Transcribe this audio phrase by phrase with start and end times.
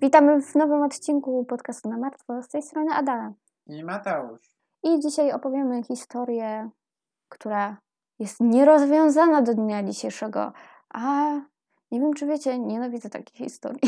[0.00, 2.42] Witamy w nowym odcinku podcastu na martwo.
[2.42, 3.32] Z tej strony Adala.
[3.66, 4.58] I Mateusz.
[4.82, 6.70] I dzisiaj opowiemy historię,
[7.28, 7.76] która
[8.18, 10.52] jest nierozwiązana do dnia dzisiejszego.
[10.94, 11.32] A
[11.90, 13.80] nie wiem, czy wiecie, nienawidzę takich historii,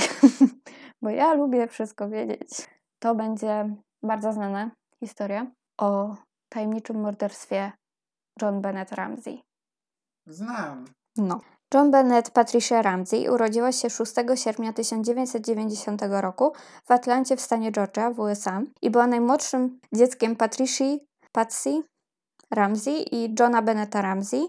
[1.02, 2.68] bo ja lubię wszystko wiedzieć.
[2.98, 4.70] To będzie bardzo znana
[5.00, 5.46] historia
[5.78, 6.16] o
[6.48, 7.72] tajemniczym morderstwie
[8.42, 9.42] John Bennett Ramsey.
[10.30, 10.84] Znam.
[11.16, 11.40] No.
[11.74, 16.52] John Bennett Patricia Ramsey urodziła się 6 sierpnia 1990 roku
[16.84, 20.84] w Atlancie w stanie Georgia w USA i była najmłodszym dzieckiem Patricia
[21.32, 21.82] Patsy
[22.50, 24.48] Ramsey i Johna Bennetta Ramsey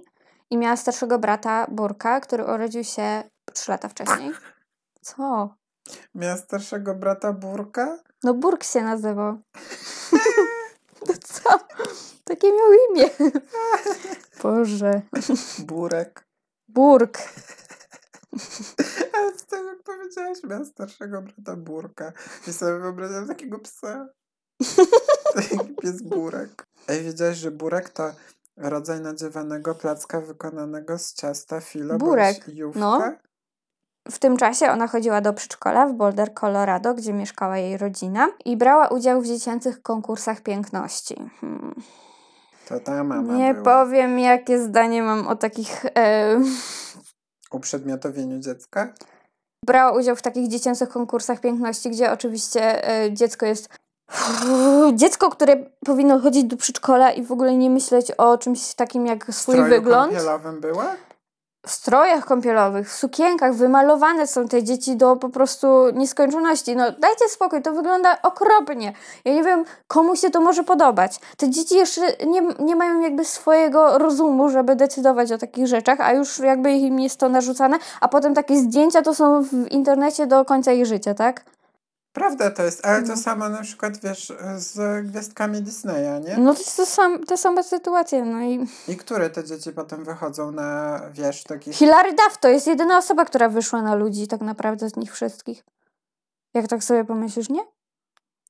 [0.50, 3.24] i miała starszego brata Burka, który urodził się
[3.54, 4.32] 3 lata wcześniej.
[5.02, 5.56] Co?
[6.16, 7.98] Miała starszego brata Burka?
[8.24, 9.38] No Burk się nazywał.
[11.08, 11.60] No co?
[12.24, 13.10] Takie miał imię.
[14.44, 15.02] Boże.
[15.68, 16.28] Burek.
[16.68, 17.18] Burk.
[19.14, 22.14] Ale z tego jak powiedziałaś, miała starszego brata Burka.
[22.48, 24.10] I sobie wyobrażam takiego psa.
[25.36, 26.68] Taki pies Burek.
[26.88, 28.12] Ej, wiedziałeś, że Burek to
[28.58, 32.80] rodzaj nadziewanego placka wykonanego z ciasta filo Burek, jówka?
[32.80, 33.02] no.
[34.12, 38.58] W tym czasie ona chodziła do przedszkola w Boulder, Colorado, gdzie mieszkała jej rodzina i
[38.58, 41.16] brała udział w dziecięcych konkursach piękności.
[41.42, 41.76] Hmm.
[42.72, 43.64] To ta mama Nie była.
[43.66, 45.86] powiem, jakie zdanie mam o takich.
[45.98, 46.40] E,
[47.52, 48.94] Uprzedmiotowieniu dziecka?
[49.66, 53.70] brała udział w takich dziecięcych konkursach piękności, gdzie oczywiście e, dziecko jest.
[54.94, 55.56] Dziecko, które
[55.86, 59.70] powinno chodzić do przedszkola i w ogóle nie myśleć o czymś takim jak swój stroju
[59.74, 60.14] wygląd.
[60.62, 60.96] była?
[61.66, 66.76] W strojach kąpielowych, w sukienkach, wymalowane są te dzieci do po prostu nieskończoności.
[66.76, 68.94] No dajcie spokój, to wygląda okropnie.
[69.26, 71.20] Ja nie wiem, komu się to może podobać.
[71.38, 76.14] Te dzieci jeszcze nie, nie mają jakby swojego rozumu, żeby decydować o takich rzeczach, a
[76.14, 80.46] już jakby im jest to narzucane, a potem takie zdjęcia to są w internecie do
[80.46, 81.44] końca ich życia, tak?
[82.14, 83.18] Prawda to jest, ale to No.
[83.18, 86.38] samo na przykład, wiesz, z gwiazdkami Disneya, nie?
[86.38, 88.68] No to jest to sam, te same sytuacje, no i...
[88.88, 91.76] I które te dzieci potem wychodzą na, wiesz, takich...
[91.76, 95.64] Hilary Duff to jest jedyna osoba, która wyszła na ludzi tak naprawdę z nich wszystkich.
[96.54, 97.62] Jak tak sobie pomyślisz, nie?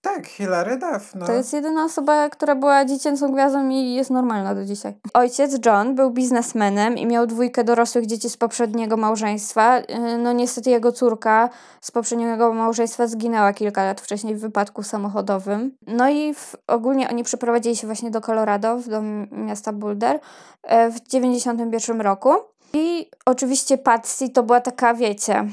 [0.01, 1.25] Tak, Hilary Duff, no.
[1.25, 4.93] To jest jedyna osoba, która była dziecięcą gwiazdą i jest normalna do dzisiaj.
[5.13, 9.79] Ojciec John był biznesmenem i miał dwójkę dorosłych dzieci z poprzedniego małżeństwa.
[9.79, 11.49] Yy, No niestety jego córka
[11.81, 15.77] z poprzedniego małżeństwa zginęła kilka lat wcześniej w wypadku samochodowym.
[15.87, 19.01] No i w, ogólnie oni przeprowadzili się właśnie do Colorado, do
[19.31, 20.19] miasta Boulder
[20.63, 22.33] e, w 91 roku.
[22.73, 25.45] I oczywiście Patsy to była taka, wiecie,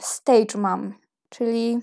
[0.00, 0.92] stage mom,
[1.28, 1.80] czyli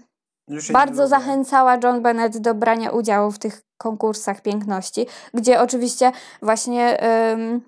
[0.72, 6.12] bardzo zachęcała John Bennett do brania udziału w tych konkursach piękności, gdzie oczywiście
[6.42, 7.62] właśnie ym,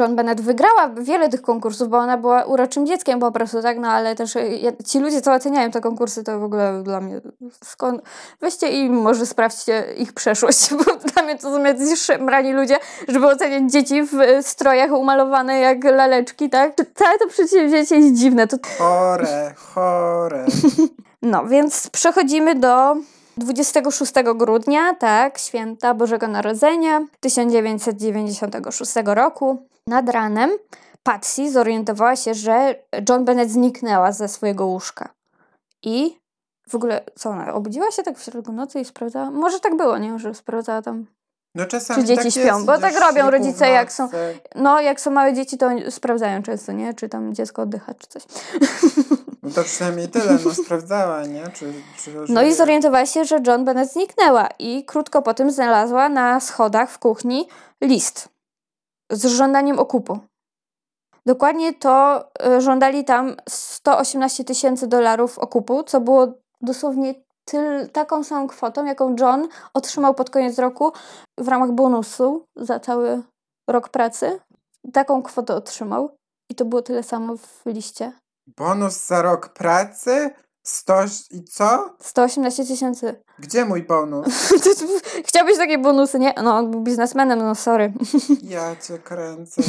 [0.00, 3.78] John Bennett wygrała wiele tych konkursów, bo ona była uroczym dzieckiem po prostu, tak?
[3.78, 7.20] No ale też ja- ci ludzie, co oceniają te konkursy, to w ogóle dla mnie
[7.64, 8.02] skąd...
[8.40, 12.76] Weźcie i może sprawdźcie ich przeszłość, bo dla mnie to są jacyś szemrani ludzie,
[13.08, 16.72] żeby oceniać dzieci w y, strojach umalowane jak laleczki, tak?
[16.94, 18.46] Całe to przedsięwzięcie jest dziwne.
[18.46, 20.46] To Chore, chore.
[21.24, 22.96] no, więc przechodzimy do
[23.36, 29.68] 26 grudnia, tak, święta Bożego Narodzenia 1996 roku.
[29.86, 30.50] Nad ranem
[31.02, 32.74] Patsy zorientowała się, że
[33.08, 35.08] John Bennett zniknęła ze swojego łóżka.
[35.82, 36.18] I
[36.68, 39.30] w ogóle, co ona, obudziła się tak w środku nocy i sprawdzała?
[39.30, 40.18] Może tak było, nie?
[40.18, 41.06] Że sprawdzała tam
[41.54, 42.54] No czasami Czy dzieci tak śpią?
[42.54, 44.08] jest, Bo tak robią rodzice, jak są-.
[44.54, 46.94] No, jak są małe dzieci, to sprawdzają często, nie?
[46.94, 48.22] Czy tam dziecko oddycha, czy coś.
[49.42, 51.44] No to przynajmniej tyle, no sprawdzała, nie?
[51.54, 56.40] Czy, czy No i zorientowała się, że John Bennett zniknęła i krótko potem znalazła na
[56.40, 57.48] schodach w kuchni
[57.80, 58.28] list
[59.10, 60.18] z żądaniem okupu.
[61.26, 62.24] Dokładnie to
[62.56, 69.16] y, żądali tam 118 tysięcy dolarów okupu, co było dosłownie tyl, taką samą kwotą, jaką
[69.20, 70.92] John otrzymał pod koniec roku
[71.38, 73.22] w ramach bonusu za cały
[73.70, 74.40] rok pracy.
[74.92, 76.16] Taką kwotę otrzymał
[76.50, 78.12] i to było tyle samo w liście.
[78.56, 80.30] Bonus za rok pracy?
[80.66, 81.94] 100 i co?
[82.00, 83.22] 118 tysięcy.
[83.38, 84.26] Gdzie mój bonus?
[85.28, 86.34] Chciałbyś takie bonusy, nie?
[86.42, 87.92] No, on był biznesmenem, no sorry.
[88.42, 89.62] Ja cię kręcę.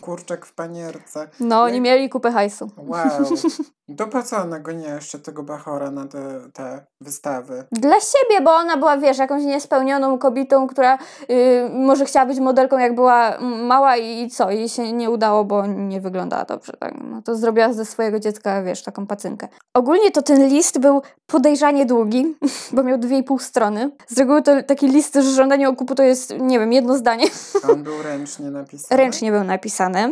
[0.00, 1.28] Kurczak w panierce.
[1.40, 2.70] No, oni mieli kupę hajsu.
[2.76, 3.08] Wow.
[3.96, 7.64] To po co ona goniła jeszcze tego Bachora na te, te wystawy?
[7.72, 10.98] Dla siebie, bo ona była, wiesz, jakąś niespełnioną kobietą, która
[11.30, 15.66] y, może chciała być modelką, jak była mała i, co, jej się nie udało, bo
[15.66, 16.72] nie wyglądała dobrze.
[16.72, 16.94] Tak?
[17.10, 19.48] No to zrobiła ze swojego dziecka, wiesz, taką pacynkę.
[19.74, 22.36] Ogólnie to ten list był podejrzanie długi,
[22.72, 23.90] bo miał dwie i pół strony.
[24.08, 27.26] Z reguły to taki list, że żądanie okupu to jest, nie wiem, jedno zdanie.
[27.72, 29.02] On był ręcznie napisany?
[29.02, 30.10] Ręcznie był napisany.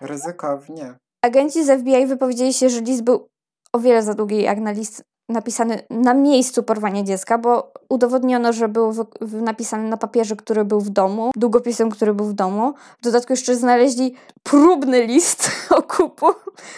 [0.00, 0.94] Ryzykownie.
[1.22, 3.28] Agenci z FBI wypowiedzieli się, że list był
[3.72, 8.68] o wiele za długi jak na list napisany na miejscu porwania dziecka, bo udowodniono, że
[8.68, 12.74] był napisany na papierze, który był w domu, długopisem, który był w domu.
[12.98, 15.50] W dodatku jeszcze znaleźli próbny list
[15.80, 16.26] okupu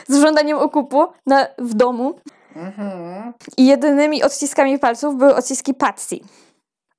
[0.08, 2.14] z żądaniem okupu na, w domu.
[2.56, 3.32] Mhm.
[3.56, 6.16] I jedynymi odciskami palców były odciski Patsy.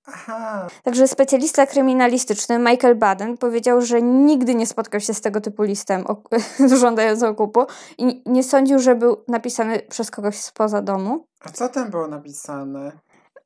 [0.07, 0.67] Aha.
[0.83, 6.03] Także specjalista kryminalistyczny Michael Baden powiedział, że nigdy nie spotkał się z tego typu listem
[6.03, 6.29] ok-
[6.81, 7.65] żądającym okupu
[7.97, 11.25] i nie sądził, że był napisany przez kogoś spoza domu.
[11.41, 12.91] A co tam było napisane?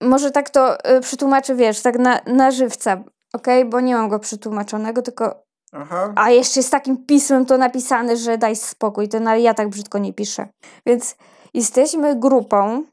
[0.01, 3.03] Może tak to y, wiesz, tak na, na żywca,
[3.33, 3.65] okej?
[3.65, 5.43] Bo nie mam go przetłumaczonego, tylko...
[5.71, 6.13] Aha.
[6.15, 9.97] A jeszcze z takim pismem to napisane, że daj spokój, to na, ja tak brzydko
[9.97, 10.47] nie piszę.
[10.85, 11.15] Więc
[11.53, 12.83] jesteśmy grupą,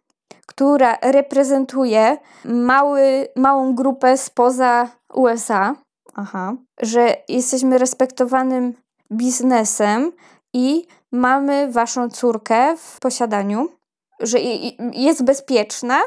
[0.53, 5.75] która reprezentuje mały, małą grupę spoza USA.
[6.15, 6.55] Aha.
[6.81, 8.75] Że jesteśmy respektowanym
[9.13, 10.13] biznesem
[10.53, 13.69] i mamy waszą córkę w posiadaniu,
[14.21, 14.39] że
[14.93, 16.01] jest bezpieczna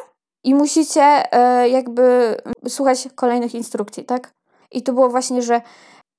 [0.43, 2.37] i musicie e, jakby
[2.67, 4.33] słuchać kolejnych instrukcji, tak?
[4.71, 5.61] I to było właśnie, że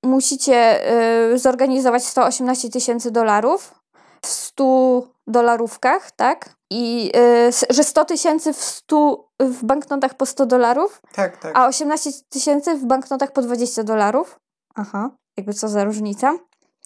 [0.04, 3.74] musicie e, zorganizować 118 tysięcy dolarów
[4.22, 6.50] w 100 dolarówkach, tak?
[6.70, 7.12] I
[7.48, 11.56] s- że 100 tysięcy w 100 w banknotach po 100 dolarów, Tak, tak.
[11.58, 14.38] a 18 tysięcy w banknotach po 20 dolarów.
[14.74, 16.38] Aha, jakby co za różnica.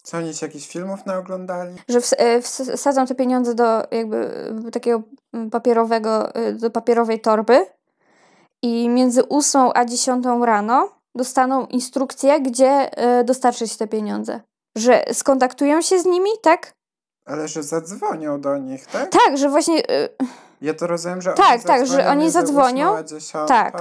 [0.03, 1.75] Co oni się jakichś filmów naoglądali?
[1.89, 4.17] Że ws- ws- wsadzą te pieniądze do jakby
[4.67, 5.03] e, takiego
[5.33, 7.67] mm, papierowego, do papierowej torby
[8.63, 12.91] i między 8 a 10 rano dostaną instrukcję, gdzie
[13.25, 14.41] dostarczyć te pieniądze.
[14.77, 16.73] Że skontaktują się z nimi, tak?
[17.31, 19.11] Ale że zadzwonią do nich, tak?
[19.11, 19.89] Tak, że właśnie.
[19.89, 20.09] e,
[20.61, 22.97] Ja to rozumiem, że Tak, oni tak, że oni zadzwonią.
[23.49, 23.75] Tak.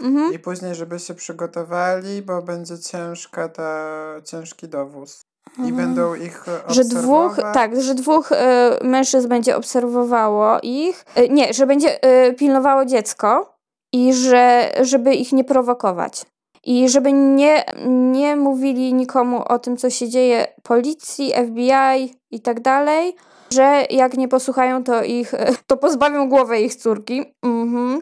[0.00, 0.32] mhm.
[0.32, 3.80] I później, żeby się przygotowali, bo będzie ciężka ta,
[4.24, 5.24] ciężki dowóz.
[5.58, 5.76] I Mhm.
[5.76, 7.54] będą ich e, Że dwóch, obserwować.
[7.54, 11.04] tak, że dwóch e, mężczyzn będzie obserwowało ich.
[11.14, 13.54] E, nie, że będzie e, pilnowało dziecko
[13.92, 16.26] i że, żeby ich nie prowokować.
[16.64, 22.60] I żeby nie, nie mówili nikomu o tym, co się dzieje policji, FBI i tak
[22.60, 23.16] dalej,
[23.50, 25.32] że jak nie posłuchają, to ich,
[25.66, 27.34] to pozbawią głowę ich córki.
[27.42, 28.00] Mhm.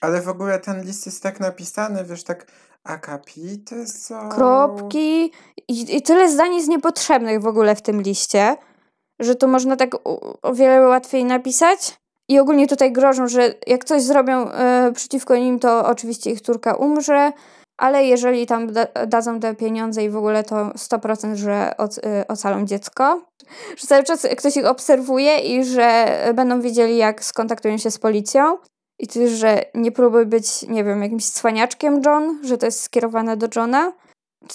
[0.00, 2.46] Ale w ogóle ten list jest tak napisany, wiesz, tak
[2.84, 4.28] akapity są.
[4.28, 5.32] Kropki
[5.68, 8.56] i, i tyle zdań jest niepotrzebnych w ogóle w tym liście,
[9.20, 11.98] że to można tak o, wiele łatwiej napisać.
[12.28, 16.74] I ogólnie tutaj grożą, że jak coś zrobią e, przeciwko nim, to oczywiście ich córka
[16.74, 17.32] umrze,
[17.76, 21.74] ale jeżeli tam da, dadzą te pieniądze i w ogóle to 100%, że
[22.04, 23.22] e, ocalą dziecko.
[23.76, 28.58] Że cały czas ktoś ich obserwuje i że będą wiedzieli, jak skontaktują się z policją.
[28.98, 33.36] I też, że nie próbuj być, nie wiem, jakimś cwaniaczkiem John, że to jest skierowane
[33.36, 33.92] do Johna.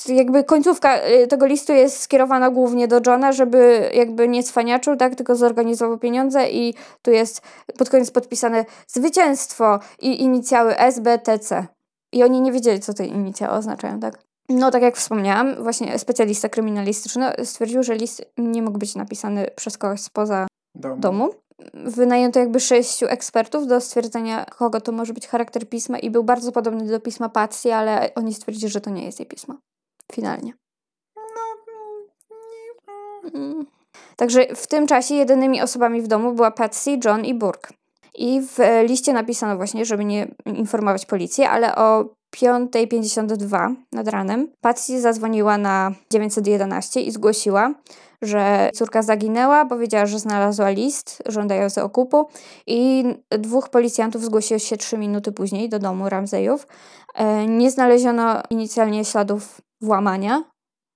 [0.07, 5.15] Jakby końcówka y, tego listu jest skierowana głównie do Johna, żeby jakby nie cwaniaczył, tak,
[5.15, 7.41] tylko zorganizował pieniądze i tu jest
[7.77, 11.67] pod koniec podpisane zwycięstwo i inicjały SBTC.
[12.13, 14.23] I oni nie wiedzieli, co te inicjały oznaczają, tak?
[14.49, 19.77] No, tak jak wspomniałam, właśnie specjalista kryminalistyczny stwierdził, że list nie mógł być napisany przez
[19.77, 21.01] kogoś spoza domu.
[21.01, 21.29] domu.
[21.73, 26.51] Wynajęto jakby sześciu ekspertów do stwierdzenia, kogo to może być charakter pisma i był bardzo
[26.51, 29.55] podobny do pisma Patsy, ale oni stwierdzili, że to nie jest jej pismo.
[30.11, 30.53] Finalnie.
[33.33, 33.65] Mm.
[34.15, 37.73] Także w tym czasie jedynymi osobami w domu była Patsy, John i Burke.
[38.15, 44.51] I w e, liście napisano właśnie, żeby nie informować policji, ale o 5.52 nad ranem
[44.61, 47.73] Patsy zadzwoniła na 911 i zgłosiła,
[48.21, 52.27] że córka zaginęła, powiedziała, że znalazła list żądający okupu
[52.67, 56.67] i dwóch policjantów zgłosiło się trzy minuty później do domu Ramseyów.
[57.15, 60.43] E, Nie znaleziono inicjalnie śladów włamania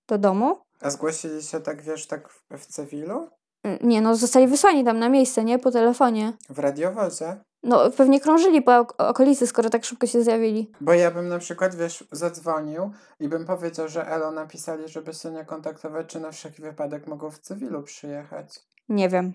[0.07, 0.57] do domu.
[0.81, 3.27] A zgłosili się tak, wiesz, tak w, w cywilu?
[3.65, 5.59] E, Nie, no zostali wysłani tam na miejsce, nie?
[5.59, 6.33] Po telefonie.
[6.49, 7.35] W radiowozie?
[7.63, 10.71] No pewnie krążyli po ok- okolicy, skoro tak szybko się zjawili.
[10.81, 15.31] Bo ja bym na przykład, wiesz, zadzwonił i bym powiedział, że Elo napisali, żeby się
[15.31, 18.59] nie kontaktować, czy na wszelki wypadek mogą w cywilu przyjechać.
[18.89, 19.33] Nie wiem.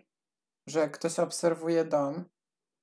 [0.67, 2.25] Że ktoś obserwuje dom,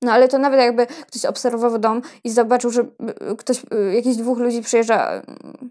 [0.02, 2.82] No ale to nawet jakby ktoś obserwował dom i zobaczył, że
[3.32, 5.22] y, ktoś, y, jakiś dwóch ludzi przyjeżdża y,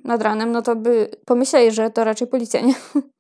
[0.04, 2.74] nad ranem, no to by pomyśleli, że to raczej policja, nie?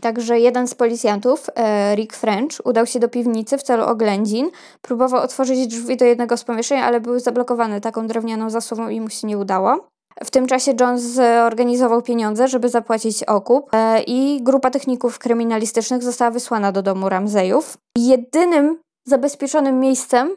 [0.00, 4.50] Także jeden z policjantów, e, Rick French, udał się do piwnicy w celu oględzin.
[4.82, 9.08] Próbował otworzyć drzwi do jednego z pomieszczeń, ale były zablokowane taką drewnianą zasłową i mu
[9.08, 9.88] się nie udało.
[10.24, 16.30] W tym czasie Jones zorganizował pieniądze, żeby zapłacić okup e, i grupa techników kryminalistycznych została
[16.30, 17.78] wysłana do domu Ramseyów.
[17.98, 20.36] Jedynym zabezpieczonym miejscem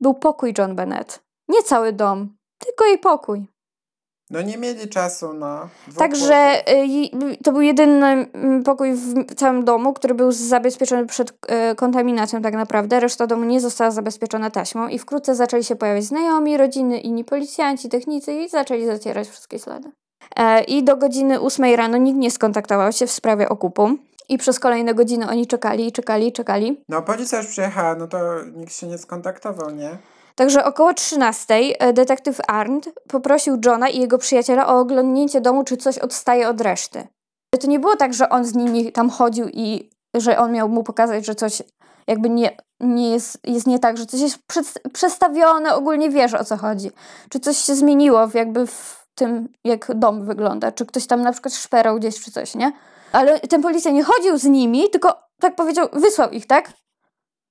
[0.00, 1.20] był pokój John Bennett.
[1.48, 3.46] Nie cały dom, tylko jej pokój.
[4.30, 5.68] No nie mieli czasu na.
[5.98, 8.26] Także y, to był jedyny
[8.64, 13.00] pokój w całym domu, który był zabezpieczony przed y, kontaminacją tak naprawdę.
[13.00, 17.88] Reszta domu nie została zabezpieczona taśmą i wkrótce zaczęli się pojawiać znajomi, rodziny, inni policjanci,
[17.88, 19.90] technicy i zaczęli zacierać wszystkie ślady.
[20.36, 23.96] E, I do godziny 8 rano nikt nie skontaktował się w sprawie okupu.
[24.28, 26.80] I przez kolejne godziny oni czekali, czekali, czekali.
[26.88, 28.18] No policja już przyjechała, no to
[28.56, 29.98] nikt się nie skontaktował, nie?
[30.34, 35.76] Także około 13 e, detektyw Arndt poprosił Johna i jego przyjaciela o oglądnięcie domu, czy
[35.76, 37.06] coś odstaje od reszty.
[37.60, 40.82] To nie było tak, że on z nimi tam chodził i że on miał mu
[40.82, 41.62] pokazać, że coś
[42.06, 44.38] jakby nie, nie jest, jest nie tak, że coś jest
[44.92, 46.90] przestawione, ogólnie wiesz o co chodzi.
[47.28, 51.32] Czy coś się zmieniło w jakby w tym, jak dom wygląda, czy ktoś tam na
[51.32, 52.72] przykład szperał gdzieś czy coś, nie?
[53.12, 56.72] Ale ten policja nie chodził z nimi, tylko tak powiedział, wysłał ich, tak?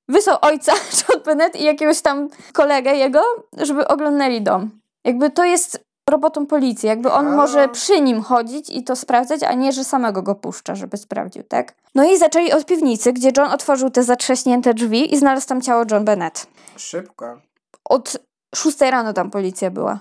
[0.09, 3.21] Wysłał ojca John Bennett i jakiegoś tam kolegę jego,
[3.57, 4.71] żeby oglądali dom.
[5.05, 5.79] Jakby to jest
[6.09, 7.35] robotą policji, jakby on a.
[7.35, 11.43] może przy nim chodzić i to sprawdzać, a nie, że samego go puszcza, żeby sprawdził,
[11.43, 11.73] tak?
[11.95, 15.83] No i zaczęli od piwnicy, gdzie John otworzył te zatrzaśnięte drzwi i znalazł tam ciało
[15.91, 16.47] John Bennett.
[16.77, 17.39] Szybko.
[17.85, 18.17] Od
[18.55, 19.99] szóstej rano tam policja była.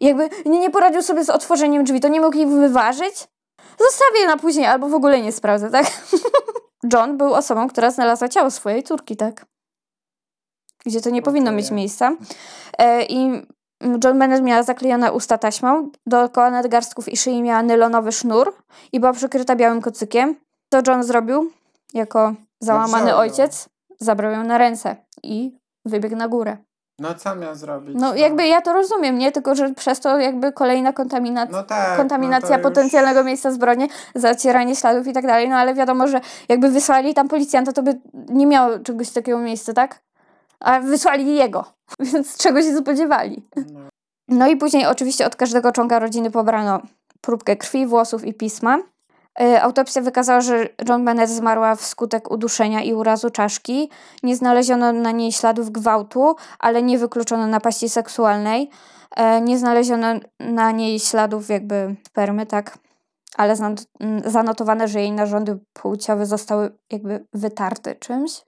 [0.00, 3.28] I jakby nie, nie poradził sobie z otworzeniem drzwi, to nie mógł ich wyważyć?
[3.78, 5.86] Zostawię na później, albo w ogóle nie sprawdzę, tak?
[6.92, 9.46] John był osobą, która znalazła ciało swojej córki, tak?
[10.86, 11.24] Gdzie to nie okay.
[11.24, 12.16] powinno mieć miejsca.
[12.78, 13.42] E, I
[14.04, 18.56] John Bennett miała zaklejone usta taśmą, dookoła nadgarstków i szyi miała nylonowy sznur
[18.92, 20.36] i była przykryta białym kocykiem.
[20.72, 21.50] Co John zrobił?
[21.94, 23.68] Jako załamany ojciec,
[24.00, 26.56] zabrał ją na ręce i wybiegł na górę.
[26.98, 27.94] No co miał zrobić?
[27.94, 29.32] No, no, jakby ja to rozumiem, nie?
[29.32, 33.26] Tylko, że przez to jakby kolejna kontaminacja, no tak, kontaminacja no potencjalnego już...
[33.26, 37.72] miejsca zbrodni, zacieranie śladów i tak dalej, no ale wiadomo, że jakby wysłali tam policjanta,
[37.72, 40.00] to by nie miało czegoś takiego miejsca, tak?
[40.60, 41.64] A wysłali jego,
[42.12, 43.48] więc czego się spodziewali.
[43.56, 43.80] No.
[44.28, 46.80] no i później oczywiście od każdego członka rodziny pobrano
[47.20, 48.78] próbkę krwi, włosów i pisma.
[49.40, 53.90] E, autopsja wykazała, że John Bennett zmarła wskutek uduszenia i urazu czaszki.
[54.22, 58.70] Nie znaleziono na niej śladów gwałtu, ale nie wykluczono napaści seksualnej.
[59.16, 60.06] E, nie znaleziono
[60.40, 62.78] na niej śladów jakby spermy, tak?
[63.36, 63.56] Ale
[64.24, 68.40] zanotowano, że jej narządy płciowe zostały jakby wytarte czymś.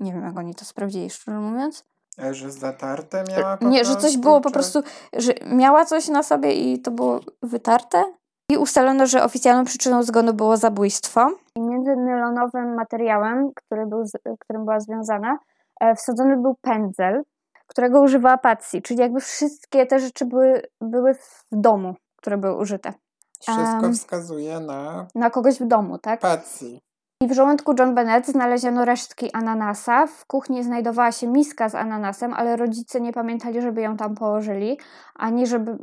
[0.00, 1.84] Nie wiem, jak oni to sprawdzili, szczerze mówiąc.
[2.22, 6.08] E, że zatarte miała po Nie, prostu, że coś było po prostu, że miała coś
[6.08, 8.04] na sobie i to było wytarte?
[8.50, 11.30] I ustalono, że oficjalną przyczyną zgonu było zabójstwo.
[11.56, 14.04] I między nylonowym materiałem, który był,
[14.38, 15.38] którym była związana,
[15.80, 17.22] e, wsadzony był pędzel,
[17.66, 22.92] którego używała Patsy, czyli jakby wszystkie te rzeczy były, były w domu, które były użyte.
[23.40, 25.06] Wszystko um, wskazuje na...
[25.14, 26.20] Na kogoś w domu, tak?
[26.20, 26.78] Patsy.
[27.22, 30.06] I w żołądku John Bennett znaleziono resztki ananasa.
[30.06, 34.78] W kuchni znajdowała się miska z ananasem, ale rodzice nie pamiętali, żeby ją tam położyli,
[35.14, 35.78] ani żeby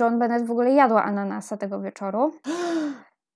[0.00, 2.32] John Bennett w ogóle jadła ananasa tego wieczoru.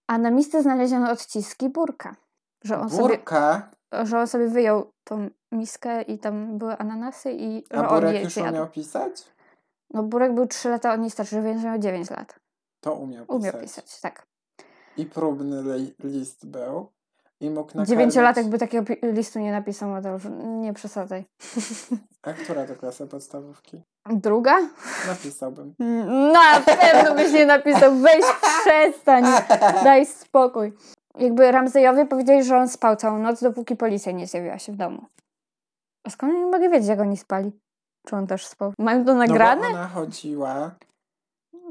[0.06, 2.16] A na misce znaleziono odciski burka.
[2.64, 3.70] Że on burka?
[3.90, 8.16] Sobie, że on sobie wyjął tą miskę i tam były ananasy i A że burek
[8.16, 9.24] on już umiał pisać?
[9.90, 12.40] No burek był 3 lata, on nie starszy, więc miał 9 lat.
[12.80, 13.40] To umiał pisać.
[13.40, 14.26] Umiał pisać, tak.
[14.96, 15.62] I próbny
[16.04, 16.92] list był.
[17.40, 17.88] I mógł nakarmić...
[17.88, 20.22] Dziewięciolatek by takiego listu nie napisał, Mateusz.
[20.44, 21.24] Nie przesadzaj.
[22.22, 23.82] A która to klasa podstawówki?
[24.10, 24.58] Druga?
[25.08, 25.74] Napisałbym.
[26.32, 27.94] Na pewno byś nie napisał.
[27.94, 28.24] Weź
[28.60, 29.24] przestań.
[29.84, 30.72] Daj spokój.
[31.18, 35.06] Jakby Ramsejowie powiedzieli, że on spał całą noc, dopóki policja nie zjawiła się w domu.
[36.04, 37.52] A skąd nie mogę wiedzieć, jak oni spali?
[38.06, 38.72] Czy on też spał?
[38.78, 39.62] Mają to nagrane?
[39.62, 40.70] No bo ona chodziła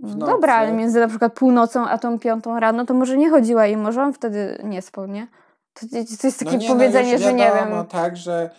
[0.01, 3.67] no dobra, ale między na przykład północą a tą piątą rano to może nie chodziła
[3.67, 5.27] i może on wtedy nie spał, nie?
[5.73, 5.85] To,
[6.21, 7.85] to jest takie no nie, no powiedzenie, no że nie wiem.
[7.85, 8.49] tak, że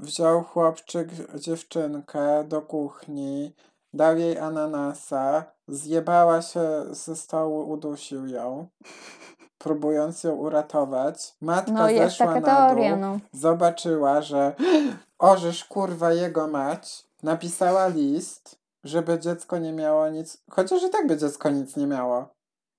[0.00, 3.54] wziął chłopczyk dziewczynkę do kuchni,
[3.94, 8.66] dał jej ananasa, zjebała się ze stołu, udusił ją,
[9.58, 11.36] próbując ją uratować.
[11.40, 13.18] Matka no, zeszła na teoria, dół, no.
[13.32, 14.54] zobaczyła, że
[15.18, 21.16] orzesz kurwa jego mać, napisała list, żeby dziecko nie miało nic, chociaż i tak by
[21.16, 22.28] dziecko nic nie miało.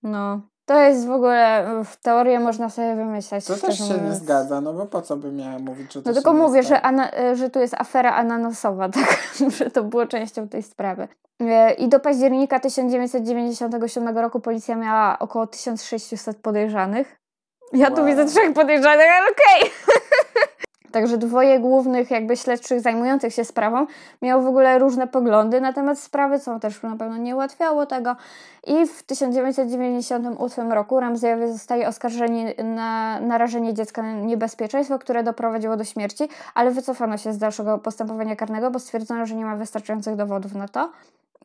[0.04, 0.42] No.
[0.72, 3.46] To jest w ogóle, w teorię można sobie wymyśleć.
[3.46, 4.04] To też się mówiąc.
[4.04, 6.82] nie zgadza, no bo po co by miała mówić, że to No tylko mówię, że,
[6.82, 9.18] ana, że tu jest afera ananasowa, tak?
[9.58, 11.08] że to było częścią tej sprawy.
[11.42, 17.16] E, I do października 1997 roku policja miała około 1600 podejrzanych.
[17.74, 18.06] Ja tu Wow.
[18.06, 19.72] widzę trzech podejrzanych, ale okej.
[20.92, 23.86] Także dwoje głównych jakby śledczych zajmujących się sprawą
[24.22, 28.16] miało w ogóle różne poglądy na temat sprawy, co też na pewno nie ułatwiało tego.
[28.68, 35.84] I w 1998 roku Ramseyowie zostali oskarżeni na narażenie dziecka na niebezpieczeństwo, które doprowadziło do
[35.84, 40.56] śmierci, ale wycofano się z dalszego postępowania karnego, bo stwierdzono, że nie ma wystarczających dowodów
[40.56, 40.92] na to.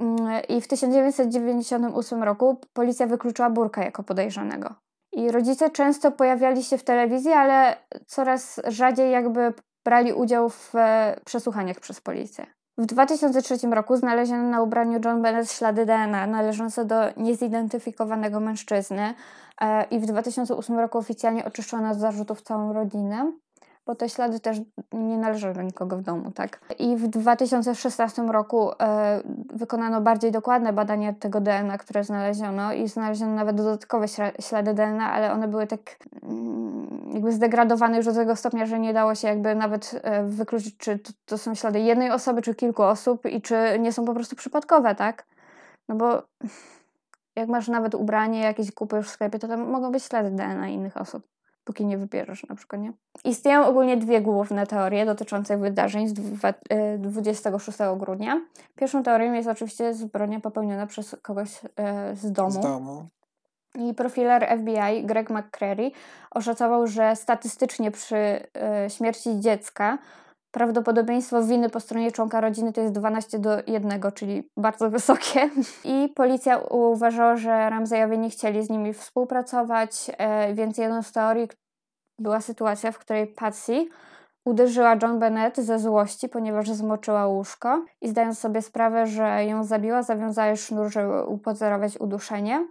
[0.00, 4.85] Mm, I w 1998 roku policja wykluczyła Burka jako podejrzanego.
[5.16, 9.52] I rodzice często pojawiali się w telewizji, ale coraz rzadziej jakby
[9.84, 12.46] brali udział w e, przesłuchaniach przez policję.
[12.78, 19.14] W 2003 roku znaleziono na ubraniu John Bennett ślady DNA należące do niezidentyfikowanego mężczyzny
[19.60, 23.32] e, i w 2008 roku oficjalnie oczyszczono z zarzutów całą rodzinę,
[23.86, 24.58] bo te ślady też
[24.92, 26.60] nie należały do nikogo w domu, tak?
[26.78, 29.20] I w 2016 roku e,
[29.54, 35.12] wykonano bardziej dokładne badania tego DNA, które znaleziono i znaleziono nawet dodatkowe śla- ślady DNA,
[35.12, 35.80] ale one były tak
[36.22, 40.76] mm, jakby zdegradowane już do tego stopnia, że nie dało się jakby nawet e, wykluczyć,
[40.76, 44.14] czy to, to są ślady jednej osoby, czy kilku osób i czy nie są po
[44.14, 45.24] prostu przypadkowe, tak?
[45.88, 46.22] No bo
[47.36, 50.96] jak masz nawet ubranie, jakieś kupujesz w sklepie, to tam mogą być ślady DNA innych
[50.96, 51.35] osób
[51.66, 52.92] póki nie wybierzesz na przykład, nie?
[53.24, 58.40] Istnieją ogólnie dwie główne teorie dotyczące wydarzeń z dwa- e, 26 grudnia.
[58.76, 62.50] Pierwszą teorią jest oczywiście zbrodnia popełniona przez kogoś e, z domu.
[62.50, 63.06] Z domu.
[63.74, 65.90] I profiler FBI Greg McCreary
[66.30, 68.40] oszacował, że statystycznie przy e,
[68.90, 69.98] śmierci dziecka
[70.56, 75.50] prawdopodobieństwo winy po stronie członka rodziny to jest 12 do 1, czyli bardzo wysokie.
[75.84, 81.48] I policja uważała, że Ramseyowie nie chcieli z nimi współpracować, e, więc jedną z teorii
[82.18, 83.86] była sytuacja, w której Patsy
[84.44, 90.02] uderzyła John Bennett ze złości, ponieważ zmoczyła łóżko i zdając sobie sprawę, że ją zabiła,
[90.02, 92.68] zawiązała sznur, żeby upozorować uduszenie.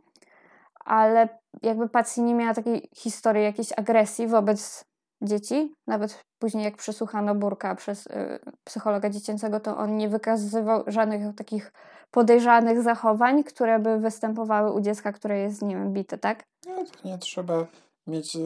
[0.86, 1.30] Ale
[1.62, 4.86] jakby Patsy nie miała takiej historii jakiejś agresji wobec
[5.22, 5.74] dzieci.
[5.88, 11.72] Nawet później jak przesłuchano Burka przez y, psychologa dziecięcego, to on nie wykazywał żadnych takich
[12.12, 16.44] podejrzanych zachowań, które by występowały u dziecka, które jest, nie wiem, bite, tak?
[16.68, 17.66] No nie trzeba
[18.08, 18.40] mieć e,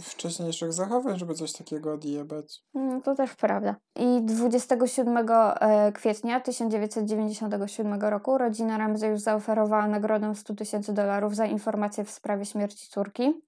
[0.00, 2.62] wcześniejszych zachowań, żeby coś takiego odjebać.
[2.74, 3.76] Mm, To też prawda.
[3.96, 12.04] I 27 e, kwietnia 1997 roku rodzina Ramsey zaoferowała nagrodę 100 tysięcy dolarów za informację
[12.04, 13.42] w sprawie śmierci córki,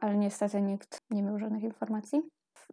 [0.00, 2.22] ale niestety nikt nie miał żadnych informacji.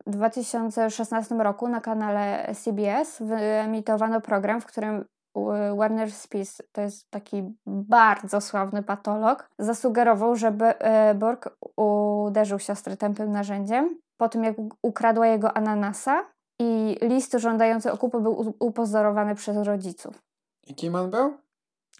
[0.07, 7.11] W 2016 roku na kanale CBS wyemitowano program, w którym w- Warner Spis, to jest
[7.11, 14.55] taki bardzo sławny patolog, zasugerował, że e, Borg uderzył siostrę tępym narzędziem po tym, jak
[14.83, 16.25] ukradła jego ananasa
[16.59, 20.21] i list żądający okupu był upozorowany przez rodziców.
[20.67, 21.37] I kim on był?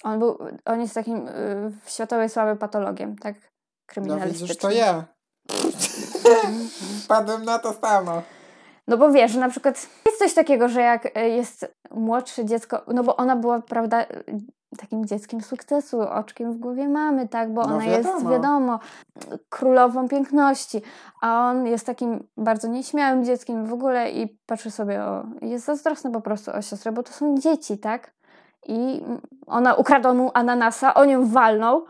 [0.04, 3.36] On, był, on jest takim y, światowej sławy patologiem, tak?
[3.36, 3.41] No
[3.86, 4.48] Kryminalistycznym.
[4.48, 5.06] widzisz, to ja.
[7.06, 8.21] Wpadłem na to samo.
[8.88, 13.03] No bo wiesz, na przykład jest coś takiego, że jak e, jest młodsze dziecko, no
[13.03, 14.08] bo ona była, prawda, e,
[14.77, 18.29] takim dzieckiem sukcesu, oczkiem w głowie mamy, tak, bo No ona jest, wiadomo.
[18.29, 18.79] wiadomo,
[19.49, 20.82] królową piękności,
[21.21, 26.12] a on jest takim bardzo nieśmiałym dzieckiem w ogóle i patrzy sobie o, jest zazdrosny
[26.12, 28.12] po prostu o siostrę, bo to są dzieci, tak,
[28.67, 29.03] i
[29.47, 31.86] ona ukradła mu ananasa, on ją walnął,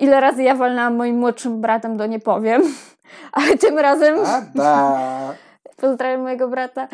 [0.00, 2.62] ile razy ja walnęłam moim młodszym bratem, to nie powiem,
[3.32, 4.18] ale tym razem...
[4.26, 5.34] Ada.
[5.76, 6.88] Pozdrawiam mojego brata.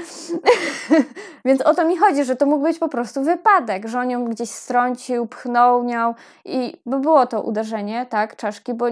[1.44, 4.24] Więc o to mi chodzi, że to mógł być po prostu wypadek, że on ją
[4.24, 8.86] gdzieś strącił, pchnął nią i by było to uderzenie, tak, czaszki, bo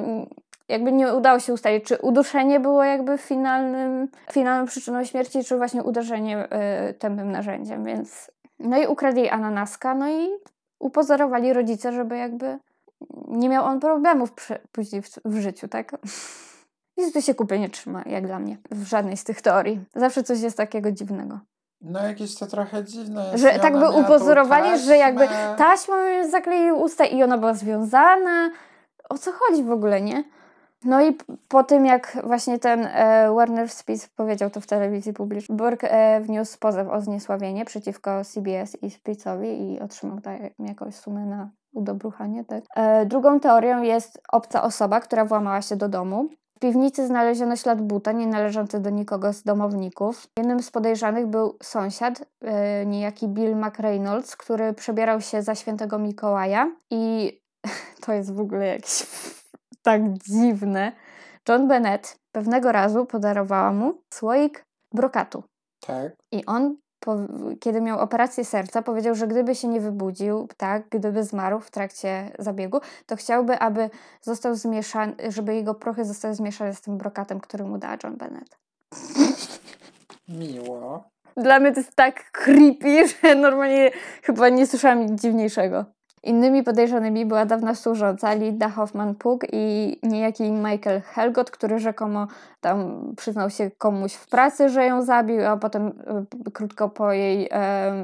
[0.68, 5.82] jakby nie udało się ustalić, czy uduszenie było jakby finalnym, finalną przyczyną śmierci, czy właśnie
[5.82, 6.48] uderzenie
[6.90, 10.28] y, tępym narzędziem, więc no i ukradli ananaska, no i
[10.78, 12.58] upozorowali rodzice, żeby jakby
[13.28, 15.92] nie miał on problemów przy, później w, w życiu, tak?
[16.96, 19.84] Nic tu się kupy nie trzyma, jak dla mnie, w żadnej z tych teorii.
[19.94, 21.40] Zawsze coś jest takiego dziwnego.
[21.80, 23.38] No jakieś to trochę dziwne.
[23.38, 25.94] Że tak by upozorowali, że jakby taśmą
[26.30, 28.50] zakleił usta i ona była związana.
[29.08, 30.24] O co chodzi w ogóle, nie?
[30.84, 35.58] No i po tym, jak właśnie ten e, Warner Spitz powiedział to w telewizji publicznej,
[35.58, 41.26] Burke e, wniósł pozew o zniesławienie przeciwko CBS i Spitzowi i otrzymał tak, jakąś sumę
[41.26, 42.44] na udobruchanie.
[42.44, 42.64] Tak?
[42.76, 46.28] E, drugą teorią jest obca osoba, która włamała się do domu.
[46.56, 50.26] W piwnicy znaleziono ślad buta nie należący do nikogo z domowników.
[50.38, 56.72] Jednym z podejrzanych był sąsiad, e, niejaki Bill McReynolds, który przebierał się za świętego Mikołaja
[56.90, 57.32] i
[58.06, 59.06] to jest w ogóle jakieś
[59.82, 60.92] tak dziwne.
[61.48, 65.42] John Bennett pewnego razu podarowała mu słoik brokatu
[65.86, 66.12] Tak.
[66.32, 66.76] i on
[67.08, 67.16] po,
[67.60, 72.30] kiedy miał operację serca, powiedział, że gdyby się nie wybudził, tak, gdyby zmarł w trakcie
[72.38, 73.90] zabiegu, to chciałby, aby
[74.20, 78.58] został zmieszany, żeby jego prochy zostały zmieszane z tym brokatem, który mu da John Bennett.
[80.28, 81.04] Miło.
[81.36, 83.90] Dla mnie to jest tak creepy, że normalnie
[84.22, 85.84] chyba nie słyszałam nic dziwniejszego.
[86.28, 92.26] Innymi podejrzanymi była dawna służąca Linda Hoffman-Pug i niejaki Michael Helgot, który rzekomo
[92.60, 95.86] tam przyznał się komuś w pracy, że ją zabił, a potem
[96.48, 97.46] y, krótko po jej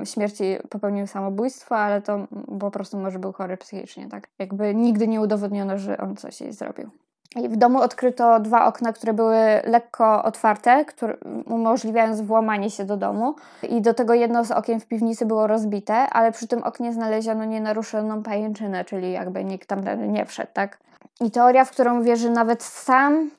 [0.02, 2.26] y, śmierci popełnił samobójstwo, ale to
[2.60, 4.28] po prostu może był chory psychicznie, tak?
[4.38, 6.90] Jakby nigdy nie udowodniono, że on coś jej zrobił.
[7.36, 11.16] W domu odkryto dwa okna, które były lekko otwarte, które,
[11.46, 13.34] umożliwiając włamanie się do domu.
[13.62, 17.44] I do tego jedno z okien w piwnicy było rozbite, ale przy tym oknie znaleziono
[17.44, 20.78] nienaruszoną pajęczynę, czyli jakby nikt tam nie wszedł, tak?
[21.20, 23.30] I teoria, w którą wierzy nawet sam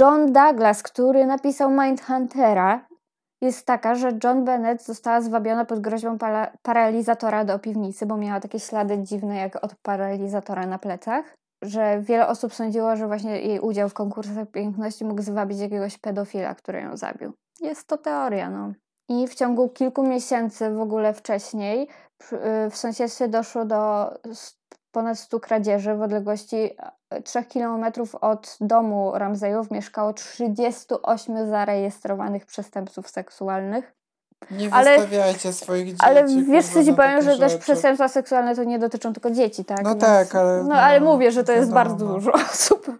[0.00, 2.80] John Douglas, który napisał Mindhuntera,
[3.40, 8.40] jest taka, że John Bennett została zwabiona pod groźbą para paralizatora do piwnicy, bo miała
[8.40, 11.24] takie ślady dziwne jak od paralizatora na plecach
[11.62, 16.54] że wiele osób sądziło, że właśnie jej udział w konkursach piękności mógł zwabić jakiegoś pedofila,
[16.54, 17.32] który ją zabił.
[17.60, 18.72] Jest to teoria, no.
[19.08, 21.88] I w ciągu kilku miesięcy w ogóle wcześniej
[22.70, 24.10] w sąsiedztwie doszło do
[24.92, 26.76] ponad 100 kradzieży w odległości
[27.24, 27.84] 3 km
[28.20, 33.97] od domu Ramseyów mieszkało 38 zarejestrowanych przestępców seksualnych.
[34.50, 35.98] Nie ale, wystawiajcie swoich dzieci.
[36.00, 39.82] Ale wiesz, co ci powiem, że też przestępstwa seksualne to nie dotyczą tylko dzieci, tak?
[39.82, 40.58] No Więc, tak, ale...
[40.58, 42.90] No, no ale mówię, że to jest bardzo dużo osób.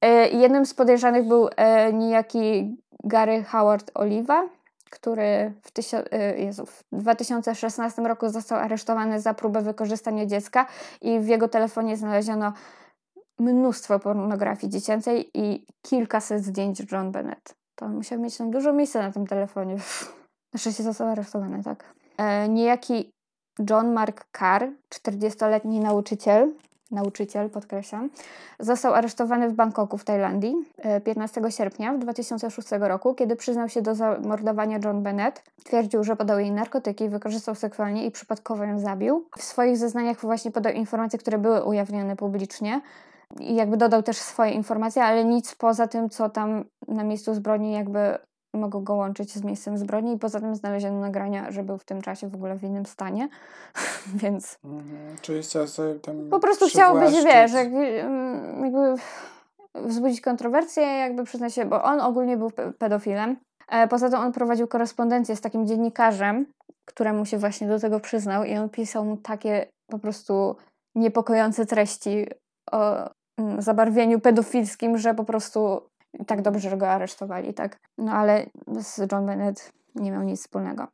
[0.00, 4.48] E, jednym z podejrzanych był e, niejaki Gary Howard Oliva,
[4.90, 10.66] który w, e, Jezu, w 2016 roku został aresztowany za próbę wykorzystania dziecka
[11.00, 12.52] i w jego telefonie znaleziono
[13.38, 17.54] mnóstwo pornografii dziecięcej i kilkaset zdjęć John Bennett.
[17.74, 19.76] To musiał mieć tam dużo miejsca na tym telefonie.
[20.52, 21.84] Na szczęście został aresztowany, tak.
[22.18, 23.10] E, niejaki
[23.70, 26.52] John Mark Carr, 40-letni nauczyciel,
[26.90, 28.10] nauczyciel, podkreślam,
[28.60, 30.54] został aresztowany w Bangkoku w Tajlandii
[31.04, 35.42] 15 e, sierpnia 2006 roku, kiedy przyznał się do zamordowania John Bennett.
[35.64, 39.24] Twierdził, że podał jej narkotyki, wykorzystał seksualnie i przypadkowo ją zabił.
[39.38, 42.80] W swoich zeznaniach właśnie podał informacje, które były ujawnione publicznie.
[43.40, 47.72] I jakby dodał też swoje informacje, ale nic poza tym, co tam na miejscu zbrodni
[47.72, 48.18] jakby
[48.54, 52.02] mogą go łączyć z miejscem zbrodni i poza tym znaleziono nagrania, że był w tym
[52.02, 53.28] czasie w ogóle w innym stanie,
[54.22, 54.58] więc...
[54.64, 55.16] Mhm.
[55.22, 58.94] Czyli chciał sobie tam Po prostu chciałbyś, wiesz, jakby, mm, jakby
[59.74, 63.36] wzbudzić kontrowersję, jakby przyznać się, bo on ogólnie był pedofilem.
[63.68, 66.46] E, poza tym on prowadził korespondencję z takim dziennikarzem,
[66.84, 70.56] któremu się właśnie do tego przyznał i on pisał mu takie po prostu
[70.94, 72.26] niepokojące treści
[72.72, 75.82] o mm, zabarwieniu pedofilskim, że po prostu
[76.26, 77.76] tak dobrze, że go aresztowali, tak.
[77.98, 78.46] No ale
[78.78, 80.86] z John Bennett nie miał nic wspólnego.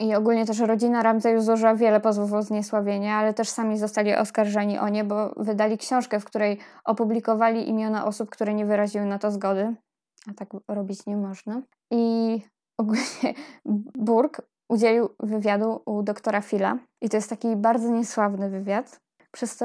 [0.00, 4.78] I ogólnie też rodzina Ramsey złożyła wiele pozwów o zniesławienie, ale też sami zostali oskarżeni
[4.78, 9.30] o nie, bo wydali książkę, w której opublikowali imiona osób, które nie wyraziły na to
[9.30, 9.74] zgody.
[10.30, 11.62] A tak robić nie można.
[11.90, 12.42] I
[12.78, 13.34] ogólnie
[13.98, 16.78] Burke udzielił wywiadu u doktora Phila.
[17.00, 19.00] I to jest taki bardzo niesławny wywiad.
[19.32, 19.64] Przez to,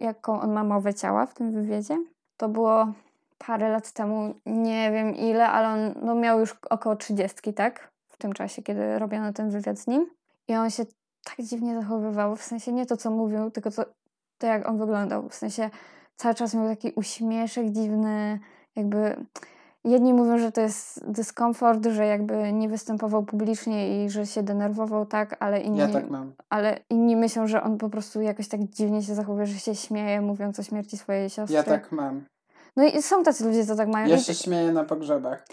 [0.00, 1.98] jaką on ma mowę ciała w tym wywiadzie,
[2.36, 2.92] to było
[3.46, 7.92] parę lat temu, nie wiem ile, ale on no, miał już około trzydziestki, tak?
[8.08, 10.06] W tym czasie, kiedy robiono ten wywiad z nim.
[10.48, 10.84] I on się
[11.24, 13.84] tak dziwnie zachowywał, w sensie nie to, co mówił, tylko to,
[14.38, 15.28] to jak on wyglądał.
[15.28, 15.70] W sensie
[16.16, 18.40] cały czas miał taki uśmieszek dziwny,
[18.76, 19.26] jakby...
[19.86, 25.06] Jedni mówią, że to jest dyskomfort, że jakby nie występował publicznie i że się denerwował,
[25.06, 26.32] tak, ale inni, ja tak mam.
[26.50, 30.20] ale inni myślą, że on po prostu jakoś tak dziwnie się zachowuje, że się śmieje,
[30.20, 31.56] mówiąc o śmierci swojej siostry.
[31.56, 32.24] Ja tak mam.
[32.76, 34.06] No i są tacy ludzie, co tak mają.
[34.06, 35.44] Ja się śmieję na pogrzebach.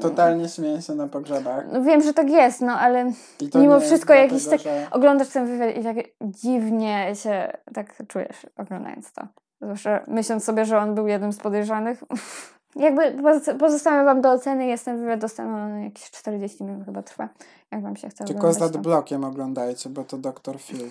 [0.00, 1.64] Totalnie śmieję się na pogrzebach.
[1.72, 3.12] No wiem, że tak jest, no ale
[3.54, 4.86] mimo wszystko jakiś tak że...
[4.90, 9.26] oglądasz ten wywiad i tak dziwnie się tak czujesz oglądając to.
[9.60, 12.04] Zwłaszcza myśląc sobie, że on był jednym z podejrzanych.
[12.76, 13.22] Jakby
[13.58, 17.28] pozostawiam wam do oceny, jest ten wywiad dostępny jakieś 40 minut chyba trwa,
[17.70, 20.78] jak wam się chce Tylko z blokiem oglądajcie, bo to doktor Phil.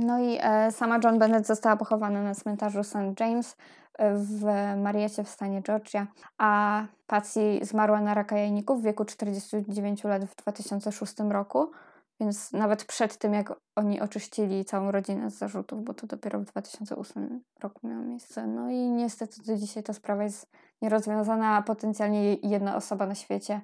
[0.00, 3.20] No i e, sama John Bennett została pochowana na cmentarzu St.
[3.20, 3.56] James
[3.98, 4.44] e, w
[4.76, 6.06] Mariecie w stanie Georgia,
[6.38, 11.70] a Patsy zmarła na raka jajników w wieku 49 lat w 2006 roku,
[12.20, 16.44] więc nawet przed tym, jak oni oczyścili całą rodzinę z zarzutów, bo to dopiero w
[16.44, 18.46] 2008 roku miało miejsce.
[18.46, 20.50] No i niestety do dzisiaj ta sprawa jest
[20.82, 23.60] nierozwiązana, a potencjalnie jedna osoba na świecie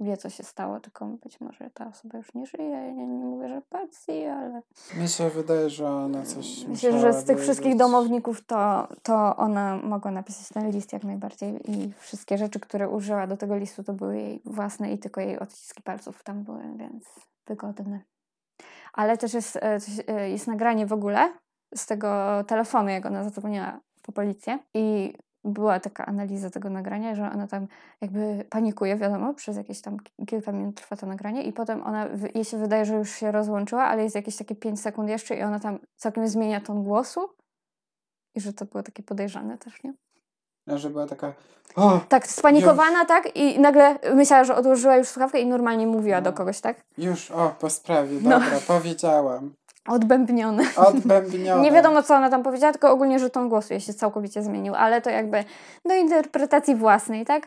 [0.00, 2.68] wie, co się stało, tylko być może ta osoba już nie żyje.
[2.68, 4.62] Ja nie mówię, że Patsy, ale
[4.96, 9.76] Mi się wydaje, że ona coś myślę, że z tych wszystkich domowników to, to ona
[9.76, 13.92] mogła napisać ten list jak najbardziej i wszystkie rzeczy, które użyła do tego listu, to
[13.92, 17.04] były jej własne i tylko jej odciski palców tam były, więc
[17.46, 18.00] wygodne.
[18.92, 21.32] Ale też jest, e, e, jest nagranie w ogóle
[21.74, 22.08] z tego
[22.46, 27.66] telefonu, jak ona zadzwoniła po policję i była taka analiza tego nagrania, że ona tam
[28.00, 32.06] jakby panikuje, wiadomo, przez jakieś tam ki- kilka minut trwa to nagranie i potem ona,
[32.34, 35.42] jej się wydaje, że już się rozłączyła, ale jest jakieś takie 5 sekund jeszcze i
[35.42, 37.28] ona tam całkiem zmienia ton głosu
[38.34, 39.94] i że to było takie podejrzane też, nie?
[40.68, 41.32] A że była taka.
[42.08, 43.36] Tak, spanikowana, tak?
[43.36, 46.36] I nagle myślała, że odłożyła już słuchawkę i normalnie mówiła do No.
[46.36, 46.80] kogoś, tak?
[46.98, 48.30] już, o, po sprawie, No.
[48.30, 49.54] dobra, powiedziałam.
[49.90, 50.64] Odbębnione.
[51.62, 55.00] Nie wiadomo, co ona tam powiedziała, tylko ogólnie, że ton głosu się całkowicie zmienił, ale
[55.00, 55.44] to jakby
[55.84, 57.46] do interpretacji własnej, tak?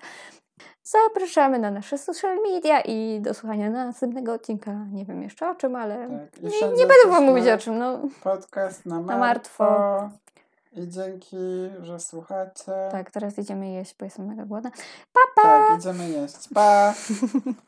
[0.84, 4.72] Zapraszamy na nasze social media i do słuchania następnego odcinka.
[4.92, 7.78] Nie wiem jeszcze o czym, ale Tak, nie, nie będę wam mówić o czym.
[7.78, 9.14] No, Podcast na martwo.
[9.14, 10.10] Na martwo.
[10.76, 11.38] I dzięki,
[11.82, 12.72] że słuchacie.
[12.92, 14.72] tak, teraz idziemy jeść, bo jestem mega głodna.
[15.14, 15.68] Pa, pa!
[15.68, 16.36] Tak, idziemy jeść.
[16.54, 16.94] Pa!